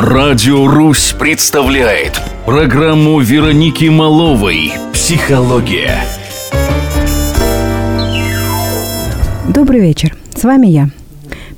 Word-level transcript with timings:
Радио 0.00 0.68
«Русь» 0.68 1.12
представляет 1.18 2.22
программу 2.46 3.18
Вероники 3.18 3.86
Маловой 3.86 4.70
«Психология». 4.92 5.98
Добрый 9.52 9.80
вечер. 9.80 10.16
С 10.32 10.44
вами 10.44 10.68
я, 10.68 10.90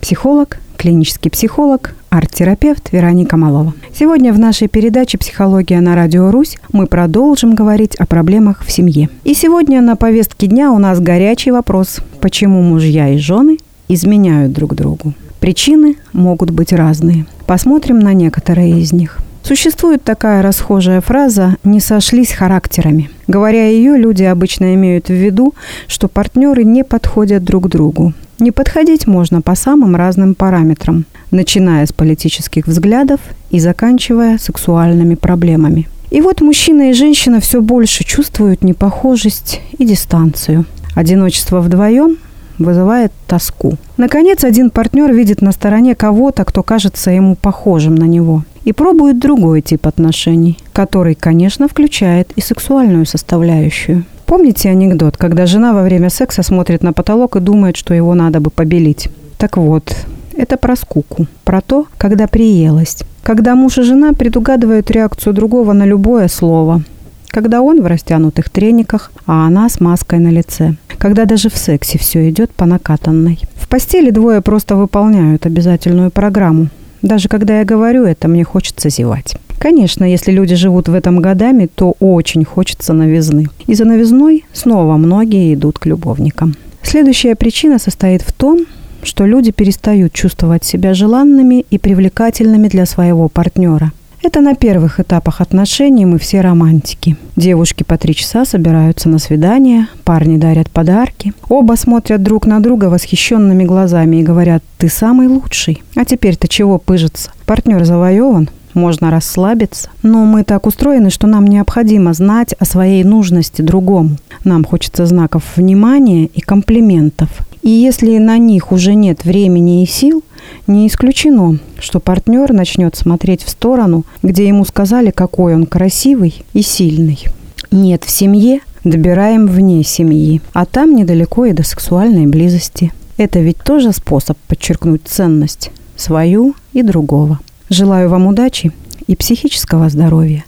психолог, 0.00 0.56
клинический 0.78 1.30
психолог, 1.30 1.94
арт-терапевт 2.08 2.92
Вероника 2.92 3.36
Малова. 3.36 3.74
Сегодня 3.94 4.32
в 4.32 4.38
нашей 4.38 4.68
передаче 4.68 5.18
«Психология 5.18 5.82
на 5.82 5.94
Радио 5.94 6.30
Русь» 6.30 6.56
мы 6.72 6.86
продолжим 6.86 7.54
говорить 7.54 7.94
о 7.96 8.06
проблемах 8.06 8.64
в 8.64 8.72
семье. 8.72 9.10
И 9.22 9.34
сегодня 9.34 9.82
на 9.82 9.96
повестке 9.96 10.46
дня 10.46 10.72
у 10.72 10.78
нас 10.78 10.98
горячий 10.98 11.50
вопрос. 11.50 11.98
Почему 12.22 12.62
мужья 12.62 13.10
и 13.10 13.18
жены 13.18 13.58
изменяют 13.88 14.52
друг 14.52 14.74
другу? 14.74 15.12
Причины 15.40 15.96
могут 16.12 16.50
быть 16.50 16.72
разные. 16.72 17.26
Посмотрим 17.46 17.98
на 17.98 18.12
некоторые 18.12 18.80
из 18.80 18.92
них. 18.92 19.18
Существует 19.42 20.04
такая 20.04 20.42
расхожая 20.42 21.00
фраза 21.00 21.56
«не 21.64 21.80
сошлись 21.80 22.32
характерами». 22.32 23.10
Говоря 23.26 23.66
ее, 23.68 23.96
люди 23.96 24.22
обычно 24.22 24.74
имеют 24.74 25.08
в 25.08 25.14
виду, 25.14 25.54
что 25.88 26.08
партнеры 26.08 26.64
не 26.64 26.84
подходят 26.84 27.42
друг 27.42 27.68
другу. 27.68 28.12
Не 28.38 28.52
подходить 28.52 29.06
можно 29.06 29.40
по 29.40 29.54
самым 29.54 29.96
разным 29.96 30.34
параметрам, 30.34 31.04
начиная 31.30 31.86
с 31.86 31.92
политических 31.92 32.66
взглядов 32.66 33.20
и 33.50 33.58
заканчивая 33.60 34.38
сексуальными 34.38 35.14
проблемами. 35.14 35.88
И 36.10 36.20
вот 36.20 36.40
мужчина 36.40 36.90
и 36.90 36.92
женщина 36.92 37.40
все 37.40 37.60
больше 37.60 38.04
чувствуют 38.04 38.62
непохожесть 38.62 39.60
и 39.78 39.84
дистанцию. 39.84 40.64
Одиночество 40.94 41.60
вдвоем 41.60 42.18
вызывает 42.60 43.12
тоску. 43.26 43.74
Наконец, 43.96 44.44
один 44.44 44.70
партнер 44.70 45.12
видит 45.12 45.42
на 45.42 45.52
стороне 45.52 45.94
кого-то, 45.94 46.44
кто 46.44 46.62
кажется 46.62 47.10
ему 47.10 47.34
похожим 47.34 47.94
на 47.94 48.04
него, 48.04 48.44
и 48.64 48.72
пробует 48.72 49.18
другой 49.18 49.62
тип 49.62 49.86
отношений, 49.86 50.58
который, 50.72 51.14
конечно, 51.14 51.68
включает 51.68 52.32
и 52.36 52.40
сексуальную 52.40 53.06
составляющую. 53.06 54.04
Помните 54.26 54.70
анекдот, 54.70 55.16
когда 55.16 55.46
жена 55.46 55.72
во 55.72 55.82
время 55.82 56.08
секса 56.08 56.42
смотрит 56.42 56.82
на 56.82 56.92
потолок 56.92 57.36
и 57.36 57.40
думает, 57.40 57.76
что 57.76 57.94
его 57.94 58.14
надо 58.14 58.40
бы 58.40 58.50
побелить? 58.50 59.08
Так 59.38 59.56
вот, 59.56 59.92
это 60.34 60.56
про 60.56 60.76
скуку, 60.76 61.26
про 61.44 61.60
то, 61.60 61.86
когда 61.98 62.26
приелась, 62.26 62.98
когда 63.22 63.54
муж 63.54 63.78
и 63.78 63.82
жена 63.82 64.12
предугадывают 64.12 64.90
реакцию 64.90 65.34
другого 65.34 65.72
на 65.72 65.84
любое 65.84 66.28
слово, 66.28 66.82
когда 67.30 67.62
он 67.62 67.80
в 67.82 67.86
растянутых 67.86 68.50
трениках, 68.50 69.12
а 69.26 69.46
она 69.46 69.68
с 69.68 69.80
маской 69.80 70.18
на 70.18 70.28
лице. 70.28 70.74
Когда 70.98 71.24
даже 71.24 71.48
в 71.48 71.56
сексе 71.56 71.98
все 71.98 72.28
идет 72.28 72.50
по 72.50 72.66
накатанной. 72.66 73.38
В 73.54 73.68
постели 73.68 74.10
двое 74.10 74.40
просто 74.40 74.76
выполняют 74.76 75.46
обязательную 75.46 76.10
программу. 76.10 76.68
Даже 77.02 77.28
когда 77.28 77.60
я 77.60 77.64
говорю 77.64 78.04
это, 78.04 78.28
мне 78.28 78.44
хочется 78.44 78.90
зевать. 78.90 79.36
Конечно, 79.58 80.04
если 80.04 80.32
люди 80.32 80.54
живут 80.54 80.88
в 80.88 80.94
этом 80.94 81.20
годами, 81.20 81.68
то 81.74 81.94
очень 82.00 82.44
хочется 82.44 82.92
новизны. 82.92 83.46
И 83.66 83.74
за 83.74 83.84
новизной 83.84 84.44
снова 84.52 84.96
многие 84.96 85.54
идут 85.54 85.78
к 85.78 85.86
любовникам. 85.86 86.54
Следующая 86.82 87.34
причина 87.34 87.78
состоит 87.78 88.22
в 88.22 88.32
том, 88.32 88.66
что 89.02 89.26
люди 89.26 89.50
перестают 89.50 90.12
чувствовать 90.12 90.64
себя 90.64 90.92
желанными 90.92 91.64
и 91.70 91.78
привлекательными 91.78 92.68
для 92.68 92.86
своего 92.86 93.28
партнера– 93.28 93.92
это 94.22 94.40
на 94.40 94.54
первых 94.54 95.00
этапах 95.00 95.40
отношений 95.40 96.04
мы 96.06 96.18
все 96.18 96.40
романтики. 96.40 97.16
Девушки 97.36 97.82
по 97.82 97.96
три 97.98 98.14
часа 98.14 98.44
собираются 98.44 99.08
на 99.08 99.18
свидание, 99.18 99.88
парни 100.04 100.36
дарят 100.36 100.70
подарки. 100.70 101.32
Оба 101.48 101.74
смотрят 101.74 102.22
друг 102.22 102.46
на 102.46 102.60
друга 102.60 102.86
восхищенными 102.86 103.64
глазами 103.64 104.16
и 104.16 104.22
говорят 104.22 104.62
«ты 104.78 104.88
самый 104.88 105.26
лучший». 105.26 105.82
А 105.96 106.04
теперь-то 106.04 106.48
чего 106.48 106.78
пыжиться? 106.78 107.30
Партнер 107.46 107.84
завоеван, 107.84 108.50
можно 108.74 109.10
расслабиться. 109.10 109.90
Но 110.02 110.24
мы 110.24 110.44
так 110.44 110.66
устроены, 110.66 111.10
что 111.10 111.26
нам 111.26 111.46
необходимо 111.46 112.12
знать 112.12 112.54
о 112.58 112.64
своей 112.64 113.04
нужности 113.04 113.62
другому. 113.62 114.16
Нам 114.44 114.64
хочется 114.64 115.06
знаков 115.06 115.44
внимания 115.56 116.26
и 116.26 116.40
комплиментов. 116.40 117.28
И 117.62 117.70
если 117.70 118.18
на 118.18 118.38
них 118.38 118.72
уже 118.72 118.94
нет 118.94 119.24
времени 119.24 119.82
и 119.82 119.86
сил, 119.86 120.22
не 120.66 120.88
исключено, 120.88 121.58
что 121.78 122.00
партнер 122.00 122.52
начнет 122.52 122.96
смотреть 122.96 123.42
в 123.42 123.50
сторону, 123.50 124.04
где 124.22 124.48
ему 124.48 124.64
сказали, 124.64 125.10
какой 125.10 125.54
он 125.54 125.66
красивый 125.66 126.42
и 126.52 126.62
сильный. 126.62 127.22
Нет 127.70 128.04
в 128.04 128.10
семье, 128.10 128.60
добираем 128.84 129.46
вне 129.46 129.84
семьи, 129.84 130.40
а 130.52 130.64
там 130.64 130.96
недалеко 130.96 131.44
и 131.44 131.52
до 131.52 131.62
сексуальной 131.62 132.26
близости. 132.26 132.92
Это 133.16 133.40
ведь 133.40 133.58
тоже 133.58 133.92
способ 133.92 134.38
подчеркнуть 134.48 135.02
ценность 135.04 135.70
свою 135.96 136.54
и 136.72 136.82
другого. 136.82 137.38
Желаю 137.68 138.08
вам 138.08 138.26
удачи 138.26 138.72
и 139.06 139.14
психического 139.14 139.90
здоровья. 139.90 140.44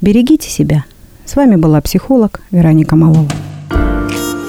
Берегите 0.00 0.50
себя. 0.50 0.84
С 1.24 1.36
вами 1.36 1.56
была 1.56 1.80
психолог 1.80 2.40
Вероника 2.50 2.96
Малова. 2.96 3.30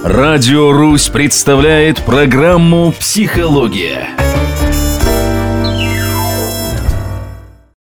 Радио 0.09 0.72
«Русь» 0.72 1.09
представляет 1.09 2.01
программу 2.01 2.94
«Психология». 2.94 4.07